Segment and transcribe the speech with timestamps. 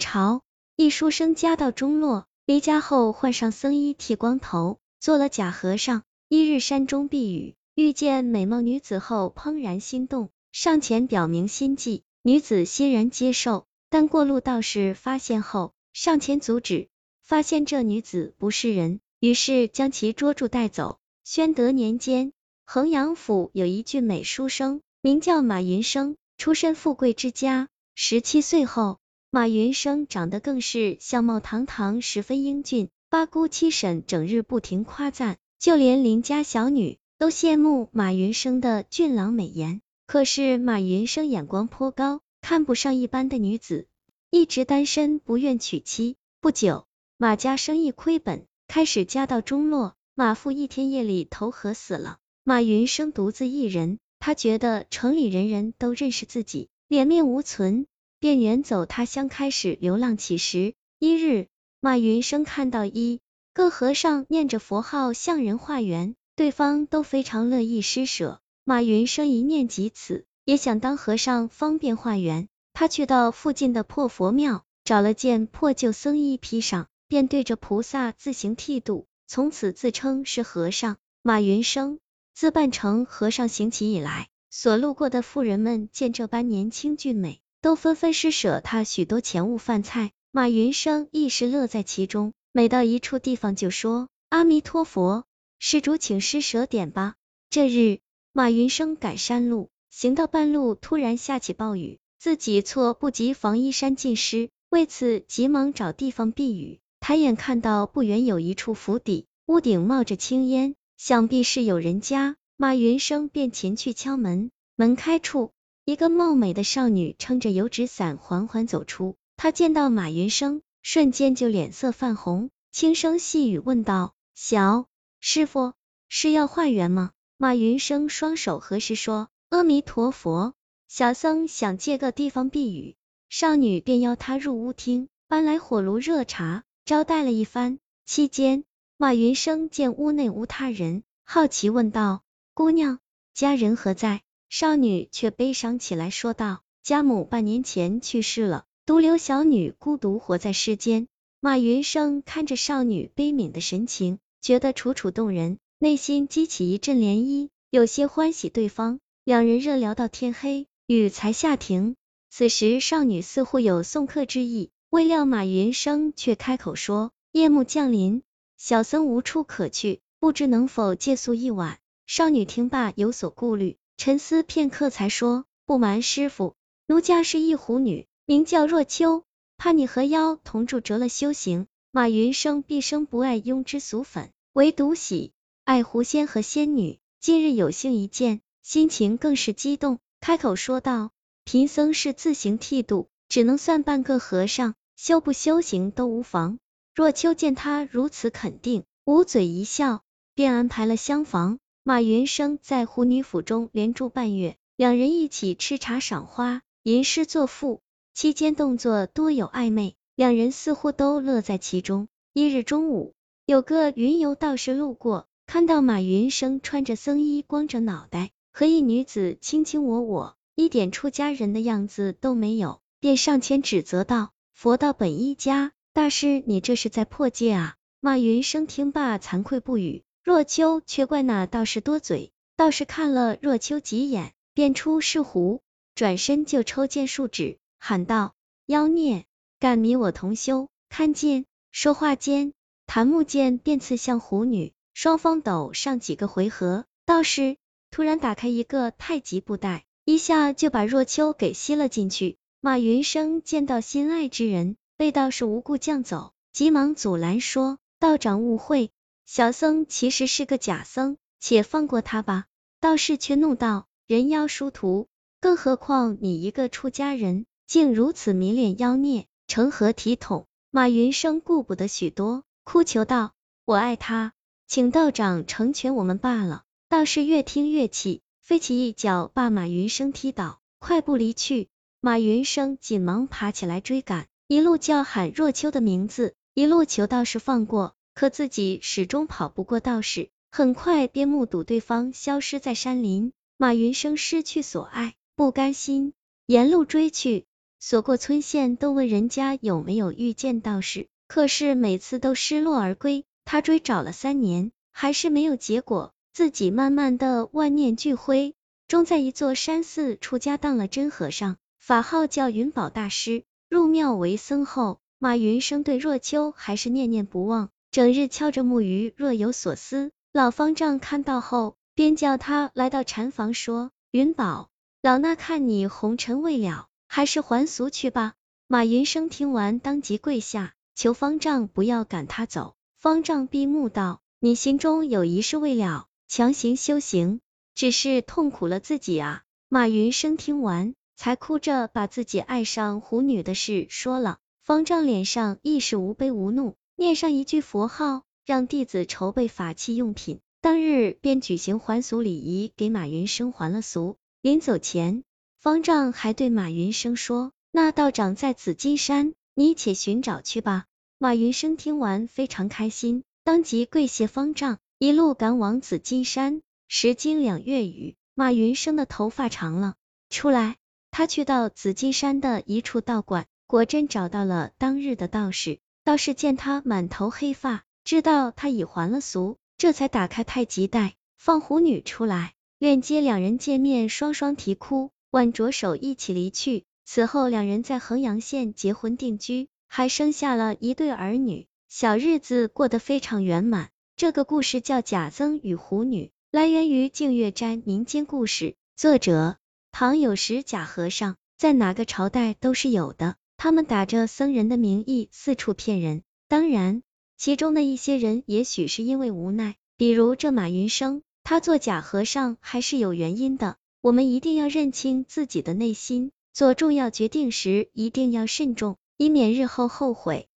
[0.00, 0.42] 朝，
[0.74, 6.02] 一书生家道中落，离家后换上僧衣，剃光头，做了假和尚。
[6.28, 12.02] 一日山中避雨，遇见美貌女子后，怦然心动，上前表明心迹。
[12.22, 16.88] 女子欣然接受，但过路道士发现后，上前阻止，
[17.22, 20.98] 发现这女子不是人，于是将其捉住带走。
[21.24, 22.32] 宣德年间，
[22.64, 27.68] 衡阳府有一俊美书生，名叫马云生，出身富贵之家。
[27.96, 28.99] 十七岁后，
[29.32, 32.88] 马云生长得更是相貌堂堂，十分英俊。
[33.10, 39.82] 八姑七婶整日不停夸赞，就连邻家小女都羡慕马云生的俊朗美颜。
[40.08, 43.86] 可是马云生眼光颇高，看不上一般的女子，
[44.30, 46.16] 一直单身，不愿娶妻。
[46.40, 49.94] 不久，马家生意亏本，开始家道中落。
[50.16, 57.86] 马父一天夜里投河死了，马云生独自一人，他觉得城里人人都认识自己，脸面无存，
[58.20, 60.74] 便远走他乡，开始流浪乞食。
[60.98, 61.48] 一日，
[61.80, 63.18] 马云生看到一
[63.54, 68.40] 个和尚念着佛号向人化缘，对方都非常乐意施舍。
[68.64, 72.46] 马云生一念及此，也想当和尚方便化缘。
[72.74, 80.98] 他去到附近的破佛庙，找了件破旧僧衣披上，便对着菩萨自行剃度，从此自称是和尚。
[81.22, 81.98] 马云生
[82.34, 90.12] 自扮成和尚行乞以来，所路过的妇人们见这般年轻俊美，都纷纷施舍他许多钱物饭菜。
[90.32, 95.24] 马云生亦是乐在其中，每到一处地方就说阿弥陀佛，
[95.58, 97.14] 施主请施舍点吧。
[97.50, 97.98] 这日。
[98.32, 106.78] 马云生赶山路，行到半路，突然下起暴雨，自己措不及防衣衫浸湿，为此急忙找地方避雨。
[107.00, 112.36] 抬眼看到不远有一处府邸，屋顶冒着青烟，想必是有人家。
[112.56, 115.50] 马云生便前去敲门，门开处，
[115.90, 119.16] 一个貌美的少女撑着油纸伞缓缓走出。
[119.36, 124.86] 她见到马云生，瞬间就脸色泛红，轻声细语问道：“小
[125.18, 125.72] 师傅
[126.08, 130.54] 是要化缘吗？”马云生双手合十说：“阿弥陀佛，
[130.86, 132.94] 小僧想借个地方避雨。”
[133.28, 137.80] 少女便邀他入屋厅，搬来火炉热茶，招待了一番。
[138.06, 138.62] 期间，
[138.96, 142.22] 马云生见屋内无他人，好奇问道
[142.54, 143.00] ：“姑娘，
[143.34, 151.06] 家人何在？”少女却悲伤起来，说道：“家母半年前去世了，独留小女孤独活在世间。”
[151.38, 155.58] 马云生看着少女悲悯的神情，觉得楚楚动人。
[155.78, 158.98] 内心激起一阵涟漪，有些欢喜对方。
[159.22, 161.94] 两人热聊到天黑，雨才下停。
[162.28, 168.22] 此时少女似乎有送客之意，未料马云生却开口说：“夜幕降临，
[168.58, 171.78] 小僧无处可去，不知能否借宿一晚？”
[172.08, 176.54] 少女听罢有所顾虑，沉思片刻才说：“不瞒师傅，
[176.86, 179.24] 奴家是一狐女，名叫若秋，
[179.58, 185.32] 怕你和妖同住折了修行。”马云生毕生不爱庸脂俗粉，唯独喜。
[185.64, 191.10] 爱狐仙和仙女，今日有幸一见，心情更是激动，开口说道
[191.44, 196.58] ：“贫僧是自行剃度，只能算半个和尚，修不修行都无妨。”
[196.96, 200.00] 若秋见他如此肯定，捂嘴一笑，
[200.34, 201.58] 便安排了厢房。
[201.90, 207.80] 马云生在胡女府中连住半月，两人一起吃茶赏花，吟诗作赋，
[208.14, 212.06] 期间动作多有暧昧，两人似乎都乐在其中。
[212.32, 213.14] 一日中午，
[213.44, 215.26] 有个云游道士路过。
[215.48, 230.04] 看到马云生穿着僧衣，光着脑袋，和一女子卿卿我我，一点出家人的样子都没有，便上前指责道：“佛道本一家，大师你这是在破戒啊！”马云生听罢，惭愧不语。
[230.22, 235.62] 若秋却怪那道士多嘴，道士看了若秋几眼，便出是狐，
[235.94, 238.34] 转身就抽剑数指，喊道
[238.66, 239.24] ：“妖孽，
[239.58, 242.52] 敢迷我同修，看剑！”说话间，
[242.86, 244.72] 檀木剑便刺向狐女。
[244.92, 247.56] 双方斗上几个回合，道士
[247.90, 252.36] 突然打开一个太极布袋，一下就把若秋给吸了进去。
[252.60, 258.90] 马云生见到心爱之人被道士无故降走，急忙阻拦说：“道长误会，
[259.32, 262.46] 小僧其实是个假僧，且放过他吧。”
[262.82, 265.06] 道士却怒道：“人妖殊途，
[265.40, 273.30] 更何况你一个出家人，竟如此迷恋妖孽，成何体统？”马云生顾不得许多，哭求道
[273.64, 274.32] ：“我爱他。”
[274.66, 276.64] 请道长成全我们罢了。
[276.88, 281.68] 道士越听越气，飞起一脚把马云生踢倒，快步离去。
[282.00, 287.94] 马云生紧忙爬起来追赶，一路叫喊若秋的名字，一路求道士放过。
[288.20, 293.32] 可自己始终跑不过道士，很快便目睹对方消失在山林。
[293.56, 296.12] 马云生失去所爱，不甘心，
[296.44, 297.46] 沿路追去，
[297.78, 303.24] 所过村县都问人家有没有遇见道士，可是每次都失落而归。
[303.46, 308.54] 他追找了三年，还是没有结果，自己慢慢的万念俱灰，
[308.86, 313.44] 终在一座山寺出家当了真和尚，法号叫云宝大师。
[313.70, 320.12] 入庙为僧后，马云生对若秋还是念念不忘，整日敲着木鱼，若有所思。
[320.32, 324.70] 老方丈看到后，便叫他来到禅房，说：“云宝，
[325.02, 328.34] 老衲看你红尘未了，还是还俗去吧。”
[328.68, 332.74] 马云生听完，当即跪下，求方丈不要赶他走。
[332.96, 337.40] 方丈闭目道：“你心中有一事未了，强行修行，
[337.74, 340.94] 只是痛苦了自己啊。”马云生听完。
[341.16, 354.18] 才哭着把自己爱上狐女的事说了，方丈脸上亦是无悲无怒，念上一句佛号，让弟子筹备法器用品，当日便举行还俗礼仪，给马云生还了俗。
[354.42, 355.24] 临走前，
[355.58, 360.84] 方丈还对马云生说：“那道长在紫金山，你且寻找去吧。”
[361.16, 366.60] 马云生听完非常开心，当即跪谢方丈，一路赶往紫金山。
[366.86, 369.94] 时经两月余，马云生的头发长了
[370.28, 370.76] 出来。
[371.10, 375.78] 他去到紫金山的一处道观，果真找到了当日的道士。
[376.10, 386.82] 道士见他满头黑发，知道他已还了俗，这才打开太极带，放狐女出来，愿接两人见面，双双啼哭，挽着手一起离去。
[387.04, 393.90] 此后两人在衡阳县结婚定居，还生下了一对儿女，小日子过得非常圆满。
[394.16, 399.58] 这个故事叫贾曾与狐女，来源于净月斋民间故事，作者。
[399.92, 406.22] 唐有时假和尚在哪个朝代都是有的，他们打着僧人的名义四处骗人。
[406.48, 407.02] 当然，
[407.36, 413.76] 其中的一些人也许是因为无奈，比如这马云生，他做假和尚还是有原因的。
[414.00, 420.48] 我们一定要认清自己的内心，做重要决定时一定要慎重，以免日后后悔。